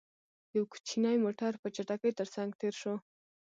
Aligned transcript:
يو 0.55 0.63
کوچينی 0.71 1.15
موټر، 1.25 1.51
په 1.61 1.67
چټکۍ 1.75 2.11
تر 2.19 2.27
څنګ 2.35 2.49
تېر 2.61 2.73
شو. 2.81 2.95